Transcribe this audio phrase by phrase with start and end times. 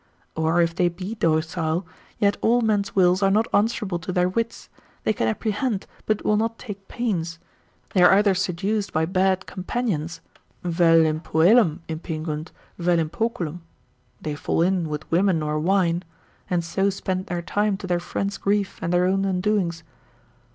[0.35, 1.85] Or if they be docile,
[2.17, 4.67] yet all men's wills are not answerable to their wits,
[5.03, 7.37] they can apprehend, but will not take pains;
[7.93, 10.19] they are either seduced by bad companions,
[10.63, 12.47] vel in puellam impingunt,
[12.79, 13.61] vel in poculum
[14.19, 16.01] (they fall in with women or wine)
[16.49, 19.83] and so spend their time to their friends' grief and their own undoings.